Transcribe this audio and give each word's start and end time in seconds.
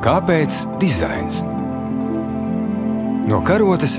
Kāpēc 0.00 0.62
dizains? 0.80 1.42
No 3.28 3.42
karotes 3.44 3.98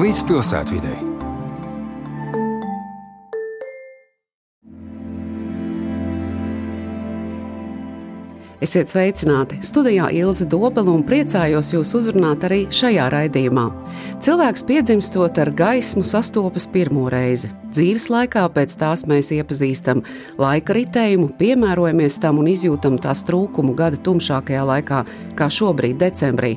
līdz 0.00 0.24
pilsētvidai. 0.30 1.11
Esiet 8.62 8.92
sveicināti! 8.92 9.56
Studijā 9.66 10.04
Ilza 10.14 10.44
Dobela 10.46 10.92
un 10.94 11.00
priecājos 11.02 11.72
jūs 11.72 11.90
uzrunāt 11.98 12.44
arī 12.46 12.60
šajā 12.70 13.08
raidījumā. 13.10 13.64
Cilvēks 14.22 14.62
piedzimstot 14.68 15.40
ar 15.42 15.50
gaismu 15.58 16.04
sastopas 16.06 16.68
pirmo 16.70 17.08
reizi. 17.10 17.50
Dzīves 17.74 18.06
laikā 18.12 18.44
pēc 18.54 18.76
tās 18.78 19.02
mēs 19.10 19.32
iepazīstam 19.34 20.04
laika 20.38 20.76
ritējumu, 20.78 21.32
piemērojamies 21.42 22.20
tam 22.22 22.38
un 22.38 22.52
izjūtam 22.52 23.00
tās 23.02 23.24
trūkumu 23.26 23.74
gada 23.74 23.98
tumšākajā 23.98 24.62
laikā, 24.70 25.02
kā 25.34 25.50
šobrīd, 25.50 25.98
decembrī. 26.04 26.54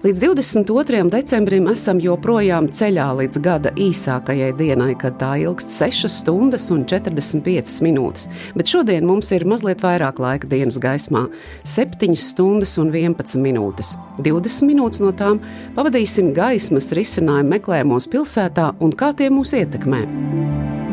Līdz 0.00 0.20
22. 0.22 1.10
decembrim 1.12 1.66
esam 1.68 1.98
joprojām 2.00 2.70
ceļā 2.72 3.04
līdz 3.18 3.40
gada 3.44 3.72
īsākajai 3.76 4.54
dienai, 4.56 4.94
kad 4.96 5.18
tā 5.20 5.34
ilgst 5.42 5.74
6 5.76 6.08
stundas 6.08 6.70
un 6.72 6.86
45 6.88 7.82
minūtes. 7.84 8.24
Bet 8.56 8.72
šodien 8.72 9.04
mums 9.04 9.28
ir 9.36 9.44
mazliet 9.44 9.84
vairāk 9.84 10.16
laika 10.24 10.48
dienas 10.48 10.80
gaismā- 10.80 11.26
7 11.76 12.16
stundas 12.16 12.78
un 12.80 12.88
11 12.96 13.36
minūtes. 13.44 13.92
20 14.24 14.64
minūtes 14.72 15.04
no 15.04 15.12
tām 15.12 15.38
pavadīsim 15.76 16.32
gaismas 16.32 16.92
risinājumu 16.96 17.60
meklējumos 17.60 18.08
pilsētā 18.08 18.72
un 18.80 18.92
kā 18.92 19.14
tie 19.14 19.28
mūs 19.28 19.52
ietekmē. 19.52 20.89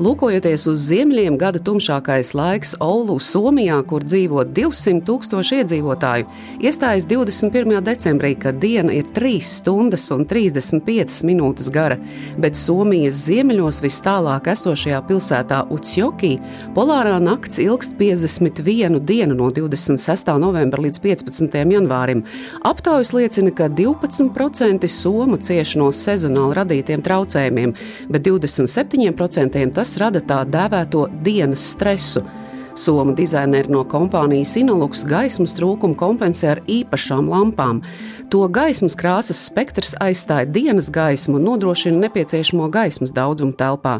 Lūkojoties 0.00 0.62
uz 0.70 0.78
ziemeļiem, 0.88 1.34
gada 1.36 1.60
tumšākais 1.60 2.30
laiks 2.32 2.70
Oulu, 2.80 3.18
Somijā, 3.20 3.76
kur 3.84 4.00
dzīvo 4.00 4.46
200 4.48 5.02
tūkstoši 5.04 5.58
iedzīvotāju, 5.60 6.24
iestājas 6.64 7.04
21. 7.10 7.82
decembrī, 7.84 8.30
kad 8.40 8.56
diena 8.62 8.94
ir 8.96 9.10
3 9.12 9.44
stundas 9.44 10.06
un 10.16 10.24
35 10.24 11.18
minūtes 11.28 11.68
gara, 11.74 11.98
bet 12.40 12.56
Somijas 12.56 13.18
ziemeļos 13.26 13.82
vis 13.84 13.98
tālāk 14.06 14.48
esošajā 14.54 15.02
pilsētā 15.10 15.58
Utsjokī 15.76 16.32
polārā 16.72 17.18
nakts 17.20 17.60
ilgst 17.60 17.98
51 18.00 19.02
dienu 19.04 19.36
no 19.36 19.50
26. 19.52 20.32
novembra 20.40 20.86
līdz 20.86 21.02
15. 21.04 21.60
janvārim. 21.76 22.24
Aptaujas 22.64 23.12
liecina, 23.12 23.52
ka 23.52 23.68
12% 23.68 24.88
somu 24.96 25.36
cieš 25.36 25.76
no 25.76 25.92
sezonāli 25.92 26.56
radītiem 26.62 27.04
traucējumiem, 27.04 27.76
bet 28.08 28.24
27% 28.32 29.68
tas 29.76 29.89
kas 29.90 29.98
rada 29.98 30.20
tā 30.22 30.44
dēvēto 30.46 31.08
dienas 31.26 31.64
stresu. 31.72 32.22
Somu 32.80 33.12
dizaineri 33.12 33.68
no 33.68 33.82
kompānijas 33.84 34.54
Inalux 34.56 35.02
gaismas 35.04 35.52
trūkumu 35.52 35.98
kompensē 36.00 36.54
ar 36.54 36.60
īpašām 36.64 37.26
lampām. 37.28 37.82
To 38.32 38.46
gaismas 38.48 38.94
krāsas 38.96 39.42
spektrs 39.50 39.90
aizstāja 40.00 40.46
dienas 40.48 40.88
gaismu 40.94 41.36
un 41.36 41.44
nodrošina 41.44 42.00
nepieciešamo 42.06 42.70
gaismas 42.72 43.12
daudzumu 43.12 43.52
telpā. 43.58 43.98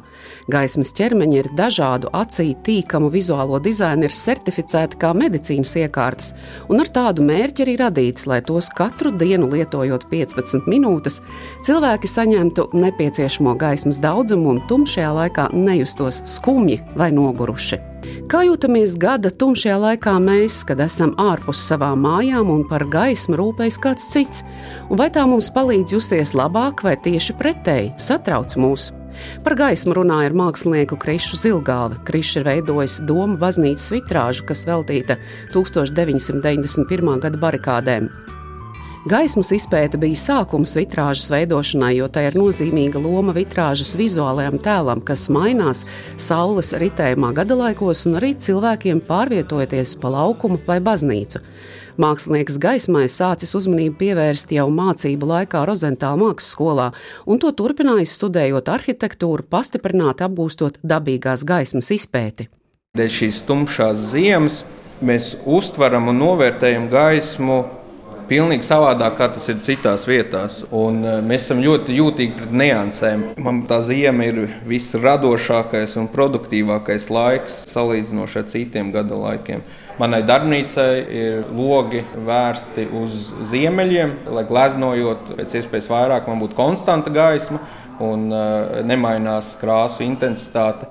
Gaismas 0.48 0.94
ķermeņi 0.96 1.38
ir 1.42 1.50
dažādu 1.58 2.08
acī 2.16 2.54
tīkamu 2.64 3.10
vizuālo 3.12 3.60
dizainu 3.60 4.08
ir 4.08 4.16
certificēti 4.16 4.96
kā 5.02 5.12
medicīnas 5.12 5.74
iekārtas, 5.82 6.32
un 6.72 6.80
ar 6.80 6.88
tādu 6.88 7.26
mērķi 7.28 7.66
arī 7.66 7.76
radīts, 7.82 8.24
lai 8.30 8.40
tos 8.40 8.72
katru 8.72 9.12
dienu 9.12 9.50
lietojot 9.52 10.08
15 10.08 10.70
minūtes, 10.70 11.20
cilvēki 11.68 12.08
saņemtu 12.08 12.70
nepieciešamo 12.72 13.58
gaismas 13.60 14.00
daudzumu 14.00 14.54
un 14.54 14.64
tumšajā 14.72 15.14
laikā 15.20 15.50
nejustos 15.52 16.24
skumji 16.38 16.80
vai 16.96 17.12
noguruši. 17.12 17.99
Kā 18.30 18.44
jūtamies 18.46 18.94
gada 19.00 19.32
tumšajā 19.34 19.76
laikā 19.82 20.14
mēs, 20.22 20.60
kad 20.68 20.80
esam 20.84 21.12
ārpus 21.20 21.64
savām 21.66 22.04
mājām 22.06 22.52
un 22.52 22.62
par 22.68 22.84
gaismu 22.88 23.38
rūpējas 23.40 23.80
kāds 23.82 24.08
cits? 24.12 24.44
Un 24.88 25.00
vai 25.00 25.10
tā 25.14 25.26
mums 25.28 25.50
palīdz 25.54 25.96
justies 25.96 26.34
labāk 26.38 26.84
vai 26.86 26.96
tieši 27.00 27.36
pretēji 27.40 27.92
satrauc 28.00 28.56
mūs? 28.60 28.90
Par 29.44 29.56
gaismu 29.58 29.94
runāja 29.98 30.30
ar 30.30 30.36
mākslinieku 30.38 30.96
Krišu 31.00 31.38
Zilgāli. 31.40 31.98
Krišs 32.08 32.40
ir 32.40 32.46
veidojis 32.48 33.00
Doma 33.08 33.36
baznīcas 33.40 33.90
vitrāžu, 33.92 34.46
kas 34.48 34.64
veltīta 34.68 35.18
1991. 35.54 37.16
gada 37.24 37.42
barikādēm. 37.42 38.12
Gaismas 39.08 39.48
izpēta 39.56 39.96
bija 39.96 40.18
sākums 40.20 40.74
vitrāžas 40.76 41.30
veidošanai, 41.32 41.94
jo 41.96 42.04
tā 42.12 42.26
ir 42.26 42.34
nozīmīga 42.36 43.00
loma 43.00 43.32
vitrāžas 43.32 43.94
vizuālajam 43.96 44.58
tēlam, 44.60 45.00
kas 45.00 45.30
mainās 45.32 45.86
saules 46.20 46.74
ritējumā 46.76 47.30
gadalaikos 47.38 48.04
un 48.10 48.18
arī 48.20 48.34
cilvēkiem 48.36 49.00
pārvietojoties 49.08 49.94
pa 50.02 50.12
laukumu 50.12 50.60
vai 50.66 50.76
baznīcu. 50.84 51.40
Mākslinieks 52.00 52.60
gaismai 52.60 53.06
sācis 53.08 53.56
uzmanību 53.56 53.96
pievērst 54.04 54.52
jau 54.52 54.68
mācību 54.68 55.32
laikā 55.32 55.64
Rozentāla 55.64 56.20
mākslas 56.20 56.52
skolā, 56.52 56.90
un 57.24 57.40
to 57.40 57.56
turpinājis 57.56 58.18
studējot 58.20 58.68
arhitektūru, 58.68 59.48
pastiprināti 59.48 60.28
apgūstot 60.28 60.76
dabīgās 60.84 61.48
gaismas 61.48 61.88
izpēti. 61.96 62.50
Dēļ 63.00 63.12
šīs 63.16 63.44
tumšās 63.48 64.08
ziemas 64.12 64.60
mēs 65.00 65.38
uztveram 65.48 66.12
un 66.12 66.20
novērtējam 66.20 66.90
gaismu 66.92 67.62
pilnīgi 68.30 68.66
savādāk, 68.66 69.16
kā 69.18 69.28
tas 69.34 69.48
ir 69.50 69.58
citās 69.66 70.06
vietās. 70.08 70.60
Un 70.70 71.02
eh, 71.02 71.18
mēs 71.26 71.48
esam 71.48 71.62
ļoti 71.64 71.96
jūtīgi 71.98 72.36
pret 72.38 72.54
niansēm. 72.62 73.26
Man 73.42 73.64
tā 73.70 73.80
zima 73.86 74.28
ir 74.30 74.44
visradošākais 74.70 75.96
un 76.00 76.08
produktīvākais 76.12 77.10
laiks 77.10 77.64
salīdzinoši 77.72 78.42
ar 78.42 78.48
citiem 78.52 78.92
gada 78.94 79.18
laikiem. 79.18 79.64
Manai 80.00 80.22
darbnīcai 80.24 80.92
ir 81.12 81.50
logi 81.52 82.00
vērsti 82.28 82.86
uz 83.02 83.18
ziemeļiem, 83.50 84.14
lai 84.32 84.46
gleznojot 84.48 85.34
pēc 85.34 85.58
iespējas 85.60 85.90
vairāk, 85.92 86.30
man 86.30 86.40
būtu 86.40 86.56
konstanta 86.56 87.12
gaisma 87.12 87.60
un 88.00 88.30
uh, 88.32 88.80
nemainās 88.86 89.52
krāsu 89.60 90.06
intensitāte. 90.06 90.88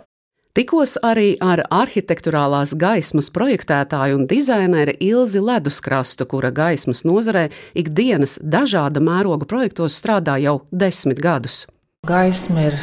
Tikos 0.60 0.98
arī 1.00 1.38
ar 1.40 1.62
arhitektūrālās 1.72 2.74
gaismas 2.76 3.30
projektētāju 3.32 4.18
un 4.18 4.26
dizaineru 4.28 4.92
Ilzi 5.00 5.40
Leduskrastu, 5.40 6.26
kura 6.28 6.50
gaismas 6.52 7.06
nozarē 7.08 7.46
ikdienas 7.80 8.34
dažāda 8.44 9.00
mēroga 9.00 9.48
projektos 9.48 9.96
strādā 9.96 10.36
jau 10.44 10.58
desmit 10.68 11.24
gadus. 11.24 11.62
Gaisma 12.04 12.66
ir 12.74 12.76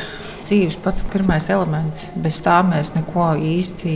dzīves 0.46 0.80
pats 0.80 1.04
pirmais 1.12 1.50
elements. 1.52 2.08
Bez 2.16 2.40
tā 2.40 2.62
mēs 2.64 2.94
neko 2.96 3.34
īsti, 3.44 3.92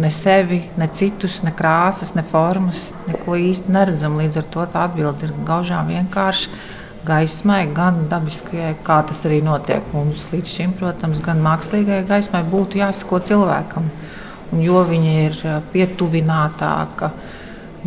ne 0.00 0.08
sevi, 0.08 0.62
ne 0.80 0.88
citus, 0.96 1.42
ne 1.44 1.52
krāsas, 1.52 2.14
ne 2.16 2.24
formas, 2.24 2.86
neko 3.10 3.36
īsti 3.36 3.76
neredzam. 3.76 4.16
Līdz 4.24 4.40
ar 4.40 4.52
to 4.56 4.70
tā 4.72 4.86
atbilde 4.88 5.28
ir 5.28 5.36
gaužām 5.44 5.92
vienkārša 5.92 6.80
gaismai, 7.06 7.66
gan 7.74 8.06
dabiskajai, 8.10 8.74
kā 8.86 9.00
tas 9.08 9.24
arī 9.28 9.40
notiek 9.44 9.92
mums 9.94 10.28
līdz 10.32 10.54
šim, 10.56 10.74
protams, 10.78 11.22
gan 11.24 11.42
mākslīgajai 11.44 12.06
gaismai 12.08 12.42
būtu 12.48 12.80
jāsako 12.82 13.20
cilvēkam. 13.28 13.90
Un 14.52 14.60
jo 14.62 14.82
viņa 14.88 15.12
ir 15.26 15.38
pietuvinātāka 15.72 17.12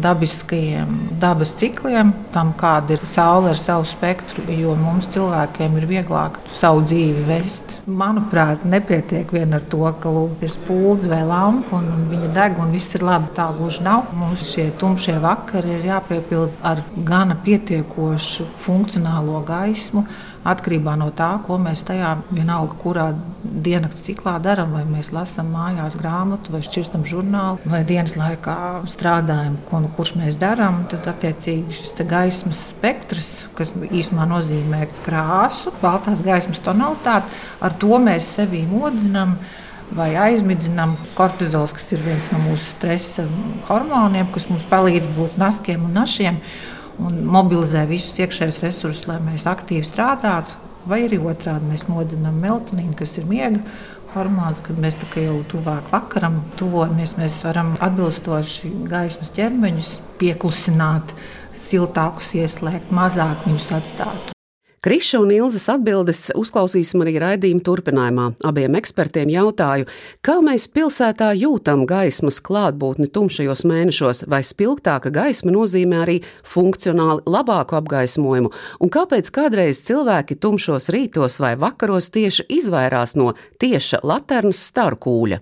dabiskajiem 0.01 0.97
dabas 1.21 1.55
cikliem, 1.59 2.13
tam 2.33 2.53
kāda 2.59 2.97
ir 2.97 3.05
saule 3.09 3.53
ar 3.53 3.59
savu 3.59 3.87
spektru, 3.87 4.43
jo 4.51 4.75
mums 4.79 5.09
cilvēkiem 5.13 5.79
ir 5.79 5.89
vieglāk 5.89 6.41
savu 6.55 6.83
dzīvi 6.85 7.25
vest 7.29 7.75
Manuprāt, 7.85 8.63
nepietiek 8.65 9.29
vien 9.29 9.51
ar 9.53 9.61
to, 9.69 9.83
ka 10.01 10.09
lūk, 10.09 10.39
ir 10.41 10.49
spūdzi 10.49 11.09
vai 11.11 11.19
lampa 11.21 11.77
un 11.77 12.07
viņa 12.09 12.31
deg 12.33 12.57
un 12.57 12.71
viss 12.73 12.95
ir 12.97 13.05
labi. 13.05 13.29
Tā 13.37 13.45
gluži 13.53 13.83
nav. 13.85 14.07
Mums 14.17 14.41
šie 14.49 14.71
tumšie 14.81 15.19
vakari 15.21 15.75
ir 15.75 15.85
jāpiepilda 15.91 16.65
ar 16.65 16.81
gana 17.05 17.37
pietiekošu 17.45 18.47
funkcionālo 18.63 19.43
gaismu 19.45 20.01
atkarībā 20.45 20.93
no 20.99 21.09
tā, 21.15 21.31
ko 21.45 21.57
mēs 21.61 21.81
tajā 21.87 22.11
vienalga, 22.29 22.77
kurā 22.81 23.05
dienas 23.43 24.03
ciklā 24.05 24.35
darām. 24.43 24.75
Vai 24.77 24.83
mēs 24.87 25.11
lasām 25.15 25.49
mājās 25.55 25.97
grāmatu, 25.99 26.53
vai 26.53 26.61
šķirstam 26.65 27.05
žurnālu, 27.09 27.59
vai 27.69 27.81
dienas 27.87 28.15
laikā 28.19 28.57
strādājam, 28.91 29.57
ko 29.69 29.81
nu 29.83 29.91
kurš 29.97 30.15
mēs 30.21 30.39
darām. 30.41 30.83
Tad, 30.91 31.09
attiecīgi, 31.15 31.75
šis 31.79 31.97
gaismas 32.09 32.67
spektrs, 32.71 33.31
kas 33.57 33.73
īsumā 33.89 34.27
nozīmē 34.29 34.85
krāsu, 35.05 35.73
baltās 35.81 36.23
gaismas 36.25 36.61
tonalitāti, 36.65 37.31
ar 37.65 37.77
to 37.81 38.01
mēs 38.01 38.35
sevi 38.37 38.65
modinām 38.69 39.39
vai 39.95 40.11
aizmidzinām 40.17 40.95
kortizols, 41.17 41.73
kas 41.75 41.91
ir 41.93 42.01
viens 42.05 42.29
no 42.31 42.39
mūsu 42.41 42.71
stresa 42.73 43.25
hormoniem, 43.67 44.29
kas 44.33 44.47
mums 44.49 44.65
palīdz 44.69 45.11
būt 45.17 45.37
naskiem 45.41 45.85
un 45.85 45.93
našiem 45.99 46.39
un 47.03 47.23
mobilizē 47.27 47.85
visus 47.89 48.17
iekšējos 48.21 48.61
resursus, 48.63 49.07
lai 49.09 49.19
mēs 49.23 49.47
aktīvi 49.49 49.85
strādātu. 49.87 50.61
Vai 50.85 51.01
arī 51.07 51.17
otrādi 51.17 51.65
mēs 51.71 51.87
modinām 51.89 52.37
melatonīnu, 52.43 52.93
kas 52.99 53.15
ir 53.17 53.25
miega 53.29 53.63
hormons, 54.13 54.61
kad 54.63 54.77
mēs 54.79 54.99
jau 55.17 55.39
tuvāk 55.51 55.89
vakaram 55.91 56.39
tuvojamies. 56.59 57.17
Mēs 57.19 57.41
varam 57.47 57.73
atbilstoši 57.83 58.71
gaismas 58.91 59.33
ķermeņus 59.35 59.97
pieklusināt, 60.21 61.17
siltākus 61.55 62.35
ieslēgt, 62.37 62.93
mazāk 62.95 63.43
viņus 63.49 63.69
atstāt. 63.81 64.34
Kriša 64.85 65.17
un 65.17 65.31
Ilzas 65.33 65.63
atbildes 65.73 66.19
uzklausīsim 66.37 67.01
arī 67.01 67.15
raidījuma 67.17 67.63
turpinājumā. 67.65 68.25
Abiem 68.45 68.75
ekspertiem 68.77 69.31
jautāju, 69.33 69.87
kā 70.21 70.35
mēs 70.45 70.67
pilsētā 70.69 71.31
jūtam 71.39 71.87
gaismas 71.89 72.37
klātbūtni 72.45 73.09
tumšajos 73.09 73.63
mēnešos, 73.65 74.19
vai 74.29 74.43
spilgtāka 74.45 75.09
gaisma 75.09 75.55
nozīmē 75.55 76.03
arī 76.03 76.19
funkcionāli 76.45 77.25
labāku 77.25 77.79
apgaismojumu, 77.79 78.51
un 78.77 78.93
kāpēc 78.93 79.31
kādreiz 79.33 79.81
cilvēki 79.89 80.37
tumšos 80.37 80.91
rītos 80.93 81.39
vai 81.41 81.55
vakaros 81.57 82.11
tieši 82.13 82.45
izvairās 82.59 83.15
no 83.17 83.31
tieša 83.57 84.03
laternas 84.05 84.61
starkūļa. 84.69 85.41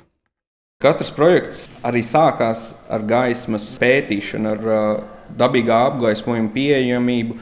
Katrs 0.87 1.11
projekts 1.19 1.67
arī 1.83 1.99
sākās 1.99 2.69
ar 2.87 3.03
gaismas 3.11 3.73
pētīšanu, 3.83 4.55
ar 4.55 4.63
uh, 4.63 5.03
dabīgā 5.35 5.83
apgaismojuma 5.89 6.55
pieejamību 6.55 7.37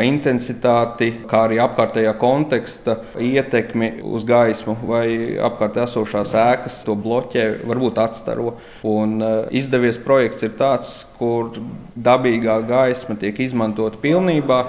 intensitāti, 0.00 1.10
kā 1.28 1.42
arī 1.46 1.58
apkārtējā 1.60 2.14
konteksta 2.16 2.96
ietekmi 3.20 3.98
uz 4.08 4.24
gaismu, 4.24 4.76
vai 4.88 5.36
apkārt 5.36 5.76
esošās 5.84 6.32
ēkas 6.38 6.78
to 6.86 6.96
bloķē, 6.96 7.44
varbūt 7.68 8.00
atstaro. 8.00 8.54
Un, 8.88 9.18
uh, 9.20 9.34
izdevies 9.52 10.00
projekts 10.00 10.46
ir 10.46 10.54
tāds, 10.56 10.94
kur 11.18 11.50
dabīgā 11.92 12.56
gaisma 12.68 13.18
tiek 13.20 13.36
izmantota 13.44 14.00
pilnībā. 14.00 14.62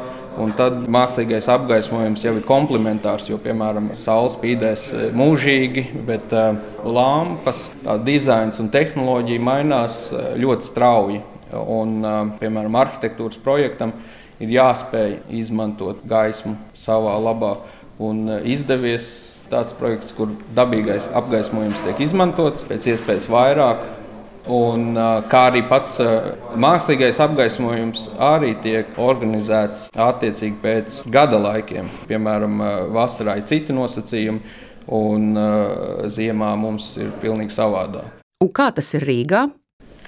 Un 0.43 0.49
tad 0.57 0.79
mākslīgais 0.89 1.45
apgaismojums 1.53 2.23
jau 2.25 2.31
ir 2.33 2.45
komplementārs, 2.47 3.27
jo, 3.29 3.37
piemēram, 3.39 3.91
saule 4.01 4.31
spīdēs 4.33 4.87
uh, 4.91 5.05
mūžīgi, 5.15 5.85
bet 6.07 6.33
uh, 6.35 6.57
lampas, 6.83 7.69
dizains 8.03 8.59
un 8.59 8.73
tehnoloģija 8.73 9.45
mainās 9.45 10.01
ļoti 10.35 10.67
strauji. 10.67 11.21
Un, 11.53 11.99
piemēram, 12.39 12.73
arhitektūras 12.81 13.37
projektam 13.45 13.91
ir 14.41 14.53
jāspēj 14.53 15.17
izmantot 15.41 16.01
gaismu 16.07 16.55
savā 16.77 17.15
labā. 17.21 17.57
Un 18.01 18.25
e, 18.27 18.39
izdevies 18.53 19.09
tāds 19.51 19.75
projekts, 19.77 20.13
kur 20.17 20.31
dabīgais 20.57 21.09
apgaismojums 21.13 21.81
tiek 21.85 22.01
izmantots 22.07 22.65
pēc 22.67 22.89
iespējas 22.93 23.29
vairāk. 23.31 23.85
Un, 24.53 24.89
e, 24.97 25.07
kā 25.31 25.45
arī 25.51 25.63
pats 25.69 25.95
e, 26.03 26.09
mākslīgais 26.59 27.21
apgaismojums 27.23 28.09
arī 28.17 28.53
tiek 28.63 28.97
organizēts 28.99 29.89
attiecīgi 29.93 30.59
pēc 30.63 31.01
gada 31.13 31.39
laikiem. 31.41 31.91
Piemēram, 32.09 32.61
vasarā 32.95 33.37
ir 33.39 33.47
citi 33.51 33.75
nosacījumi, 33.75 34.59
un 34.93 35.37
ziemā 36.11 36.49
mums 36.59 36.89
ir 36.99 37.13
pilnīgi 37.21 37.55
savādāk. 37.55 38.19
Un 38.43 38.49
kā 38.51 38.73
tas 38.75 38.89
ir 38.97 39.05
Rīgā? 39.07 39.45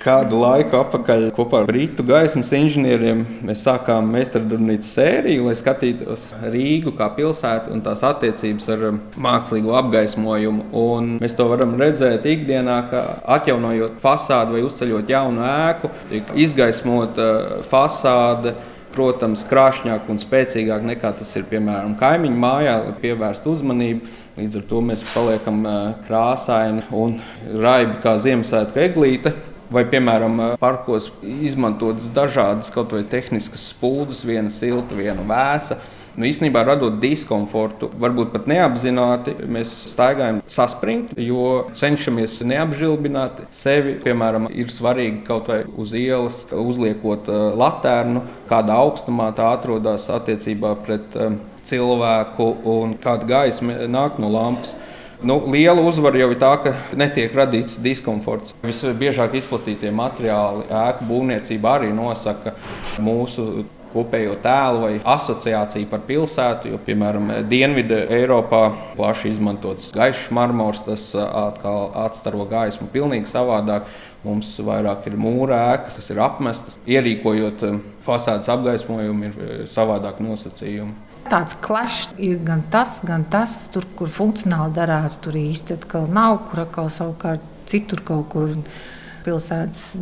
Kādu 0.06 0.38
laiku 0.38 0.78
atpakaļ 0.78 1.24
kopā 1.34 1.64
ar 1.64 1.66
Brītu 1.66 2.04
gaismas 2.06 2.52
inženieriem 2.54 3.24
mēs 3.48 3.64
sākām 3.66 4.12
meistardarbnīcu 4.14 4.86
sēriju, 4.86 5.48
lai 5.48 5.56
skatītos 5.58 6.28
Rīgu 6.54 6.92
kā 7.00 7.08
pilsētu 7.16 7.74
un 7.74 7.82
tās 7.82 8.04
attiecības 8.06 8.70
ar 8.76 8.84
um, 8.92 9.00
mākslīgo 9.26 9.74
apgaismojumu. 9.80 10.68
Un 10.78 11.08
mēs 11.24 11.34
to 11.40 11.48
varam 11.50 11.74
redzēt 11.82 12.28
ikdienā, 12.36 12.76
ka 12.92 13.02
atjaunojot 13.38 13.96
fasādi 14.04 14.54
vai 14.54 14.62
uzceļot 14.68 15.10
jaunu 15.10 15.42
ēku, 15.50 15.92
tiek 16.12 16.30
izgaismota 16.46 17.32
uh, 17.32 17.66
fasāde 17.74 18.54
protams, 18.94 19.42
krāšņāk 19.50 20.06
un 20.14 20.22
spēcīgāk 20.22 20.86
nekā 20.86 21.16
tas 21.18 21.34
ir 21.36 21.50
piemēram 21.50 21.98
kaimiņu 21.98 22.42
mājā, 22.46 22.78
lai 22.86 22.94
pievērstu 23.02 23.58
uzmanību. 23.58 24.14
Līdz 24.38 24.62
ar 24.62 24.70
to 24.70 24.86
mēs 24.86 25.02
paliekam 25.16 25.66
uh, 25.66 25.84
krāsaini 26.06 26.86
un 26.94 27.18
raibi 27.58 27.98
kā 28.06 28.20
Ziemassvētku 28.22 28.86
eglīte 28.86 29.34
vai, 29.74 29.86
piemēram, 29.90 30.40
parkos 30.62 31.12
izmantotas 31.22 32.08
dažādas 32.16 32.72
kaut 32.74 32.94
vai 32.96 33.04
tehniskas 33.10 33.70
spuldzes, 33.72 34.26
viena 34.28 34.52
silta, 34.54 34.98
viena 34.98 35.26
vēsa. 35.26 35.80
Nu, 36.16 36.24
īstenībā 36.24 36.62
radot 36.64 37.02
diskomfortu, 37.02 37.90
varbūt 38.00 38.30
pat 38.32 38.46
neapzināti, 38.48 39.34
mēs 39.52 39.74
staigājam 39.92 40.38
saspringt, 40.48 41.12
jo 41.20 41.66
cenšamies 41.76 42.38
neapžilbināt 42.48 43.42
sevi. 43.56 43.98
Piemēram, 44.04 44.48
ir 44.56 44.72
svarīgi 44.72 45.26
kaut 45.28 45.52
vai 45.52 45.60
uz 45.76 45.92
ielas 45.98 46.40
uzliekot 46.56 47.28
uh, 47.28 47.50
latērnu, 47.60 48.24
kādā 48.48 48.80
augstumā 48.86 49.34
tā 49.36 49.50
atrodas 49.58 50.08
attiecībā 50.16 50.72
pret 50.88 51.20
um, 51.20 51.36
cilvēku 51.68 52.52
un 52.78 52.96
kāda 53.04 53.28
gaisma 53.36 53.84
nāk 53.92 54.22
no 54.22 54.32
lampas. 54.32 54.72
Nu, 55.24 55.38
liela 55.52 55.82
uzvara 55.82 56.20
jau 56.20 56.32
ir 56.34 56.40
tā, 56.42 56.52
ka 56.64 56.74
netiek 56.98 57.34
radīts 57.36 57.78
diskomforts. 57.82 58.56
Visbiežāk 58.66 59.38
izplatītie 59.40 59.94
materiāli 59.96 60.68
ēku 60.68 61.08
būvniecībā 61.08 61.78
arī 61.80 61.94
nosaka 61.96 62.56
mūsu 63.00 63.66
kopējo 63.96 64.36
tēlu 64.44 64.82
vai 64.84 64.92
asociāciju 65.16 65.88
par 65.92 66.04
pilsētu. 66.08 66.74
Jo, 66.74 66.80
piemēram, 66.84 67.32
Dienvidu 67.48 68.02
Eiropā 68.18 68.66
plaši 68.98 69.32
izmantots 69.32 69.94
gaišs 69.96 70.28
marmors, 70.36 70.84
tas 70.84 71.08
atkal 71.16 71.94
atstaro 72.06 72.44
gaismu 72.52 72.90
pilnīgi 72.92 73.32
savādāk. 73.32 73.88
Mums 74.26 74.56
vairāk 74.66 75.06
ir 75.06 75.20
mūra 75.22 75.62
ēkas, 75.76 76.00
kas 76.00 76.12
ir 76.12 76.20
apmestas. 76.26 76.80
Ierīkojot 76.90 77.62
fasādes 78.08 78.50
apgaismojumu, 78.50 79.30
ir 79.30 79.68
savādāk 79.70 80.18
nosacījumi. 80.26 81.15
Tāds 81.26 81.56
klāsts 81.58 82.20
ir 82.22 82.38
gan 82.46 82.62
tas, 82.70 83.00
gan 83.06 83.24
tas, 83.34 83.64
tur, 83.74 83.88
kur 83.98 84.12
funkcionāli 84.14 84.76
darētu, 84.76 85.22
tur 85.26 85.38
īsti 85.40 85.80
atkal 85.80 86.06
nav, 86.14 86.44
kur 86.50 86.66
atkal 86.66 86.92
savukārt 86.94 87.42
citur 87.72 88.04
kaut 88.06 88.30
kur. 88.34 88.54
Pilsētas 89.26 89.96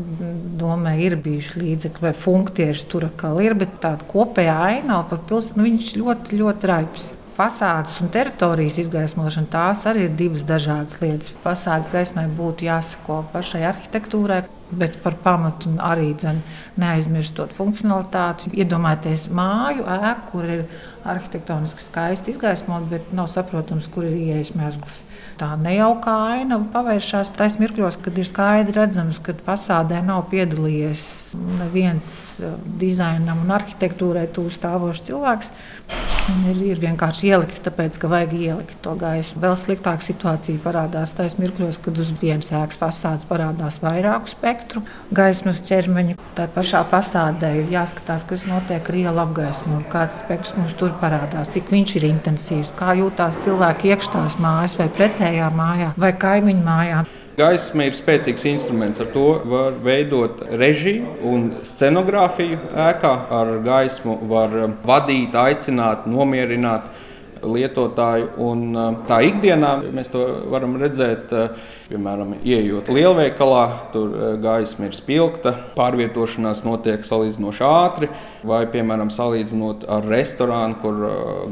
domē 0.60 0.98
ir 1.00 1.14
bijuši 1.24 1.62
līdzekļi, 1.62 2.04
vai 2.04 2.10
funkcijas 2.12 2.81
tur 2.92 3.06
atkal 3.08 3.38
ir, 3.40 3.54
bet 3.56 3.78
tāda 3.80 4.04
kopējā 4.10 4.58
ainava 4.66 5.06
par 5.14 5.22
pilsētu 5.30 5.62
nu, 5.62 5.68
viņš 5.70 5.94
ļoti, 6.02 6.40
ļoti 6.42 6.68
raibs. 6.68 7.06
Fasādes 7.34 7.96
un 8.04 8.12
teritorijas 8.14 8.76
izgaismošana 8.84 9.48
tās 9.50 9.86
arī 9.90 10.04
ir 10.06 10.18
divas 10.19 10.44
dažādas 10.46 11.00
lietas. 11.00 11.31
Fasādes 11.42 11.90
gaismai 11.90 12.28
būtu 12.36 12.68
jāsako 12.68 13.24
pašai 13.31 13.64
arhitektūrai, 13.72 14.44
bet 14.78 15.00
par 15.02 15.16
pamatu 15.24 15.72
arī 15.81 16.12
dzen, 16.19 16.44
neaizmirstot 16.84 17.56
funkcionalitāti. 17.56 18.52
Iedomājieties 18.60 19.30
māju, 19.34 19.88
ēku, 19.96 20.28
kur 20.34 20.52
ir 20.58 20.66
arhitektoniski 21.04 21.84
skaisti 21.84 22.34
izgaismot, 22.34 22.86
bet 22.92 23.12
nav 23.16 23.28
saprotams, 23.32 23.90
kur 23.92 24.08
ir 24.08 24.16
ieejas 24.16 24.54
mēsls. 24.58 25.02
Tā 25.40 25.50
nejauka 25.60 26.14
ainava 26.30 26.68
pavēršās 26.76 27.34
tais 27.38 27.58
mirkļos, 27.62 27.98
kad 28.06 28.18
ir 28.20 28.28
skaidri 28.30 28.78
redzams, 28.78 29.20
ka 29.24 29.36
fasādē 29.46 30.04
nav 30.06 30.28
piedalījies 30.32 31.04
neviens 31.58 32.10
uh, 32.40 32.54
dizainam 32.80 33.42
un 33.44 33.54
arhitektūrai 33.56 34.28
tūs 34.34 34.60
stāvošs 34.60 35.06
cilvēks. 35.10 35.50
Ir, 36.48 36.60
ir 36.64 36.80
vienkārši 36.80 37.33
ielikt, 37.33 37.57
tāpēc, 37.66 37.98
ka 38.00 38.07
vajag 38.07 38.36
ielikt 38.38 38.78
to 38.86 38.94
gaisu. 39.00 39.36
Vēl 39.44 39.57
sliktāka 39.60 40.06
situācija 40.06 40.62
parādās 40.64 41.12
tajos 41.18 41.36
mirkļos, 41.42 41.81
kad 41.83 42.00
uz 42.00 42.14
vienas 42.22 42.54
ēkas 42.56 42.80
fasādes 42.80 43.28
parādās 43.28 43.81
vairāku 43.83 44.31
spektru 44.31 44.86
gaismas 45.12 45.60
ķermeņa. 45.68 46.16
Tā 46.38 46.48
pašā 46.54 46.86
fasādē 46.94 47.52
ir 47.60 47.74
jāskatās, 47.76 48.24
kas 48.30 48.48
notiek 48.48 48.88
ar 48.88 49.00
ielu 49.02 49.24
apgaismojumu, 49.26 49.90
kāds 49.92 50.22
spektrs 50.24 50.56
mums 50.56 50.78
tur 50.94 51.02
parādās, 51.02 51.52
cik 51.54 51.71
viņš 51.71 51.95
ir 51.97 52.06
intensīvs, 52.12 52.73
kā 52.78 52.94
jūtās 52.97 53.40
cilvēki 53.44 53.94
iekšās 53.94 54.38
mājās 54.40 54.78
vai 54.78 54.90
pretējā 54.90 55.50
mājā 55.54 55.94
vai 55.97 56.14
kaimiņu 56.14 56.64
mājā. 56.64 57.04
Gaisma 57.38 57.88
ir 57.88 57.95
spēcīgs 57.97 58.45
instruments. 58.45 59.00
Ar 59.02 59.07
to 59.09 59.42
var 59.50 59.73
veidot 59.81 60.44
režiju 60.54 61.16
un 61.26 61.47
scenogrāfiju 61.66 62.59
ēkā. 62.78 63.14
Ar 63.33 63.56
gaismu 63.66 64.19
var 64.30 64.54
vadīt, 64.85 65.33
aicināt, 65.33 66.06
nomierināt 66.06 66.92
lietotāju. 67.45 68.31
Un, 68.44 68.76
tā 69.09 69.19
ikdienā 69.28 69.76
mēs 69.94 70.12
to 70.14 70.23
varam 70.52 70.78
redzēt, 70.81 71.33
piemēram, 71.90 72.35
ieejot 72.42 72.90
lielveikalā, 72.94 73.64
tur 73.94 74.14
gaisma 74.42 74.88
ir 74.88 74.95
spilgta, 74.97 75.54
pārvietošanās 75.78 76.64
notiek 76.66 77.04
salīdzinoši 77.06 77.66
ātri, 77.68 78.09
vai, 78.47 78.64
piemēram, 78.71 79.12
salīdzinot 79.14 79.85
ar 79.92 80.07
restorānu, 80.09 80.80
kur 80.81 81.02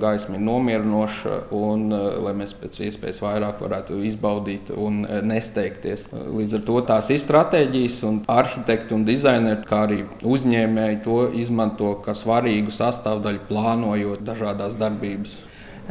gaisma 0.01 0.37
ir 0.37 0.45
nomierinoša, 0.47 1.37
un 1.55 1.87
lai 1.91 2.33
mēs 2.37 2.55
pēc 2.57 2.81
iespējas 2.87 3.21
vairāk 3.23 3.61
varētu 3.61 3.99
izbaudīt 4.09 4.71
un 4.73 5.03
nesteigties. 5.27 6.07
Līdz 6.11 6.57
ar 6.57 6.65
to 6.71 6.79
tās 6.89 7.11
ir 7.13 7.21
stratēģijas, 7.21 8.01
un 8.07 8.21
arhitekti 8.31 8.97
un 8.97 9.05
dizaineri, 9.07 9.61
kā 9.67 9.83
arī 9.85 10.01
uzņēmēji 10.25 11.01
to 11.05 11.21
izmanto 11.41 11.93
kā 12.05 12.15
svarīgu 12.17 12.73
sastāvdaļu, 12.73 13.45
plānojot 13.49 14.25
dažādas 14.25 14.77
darbības. 14.79 15.37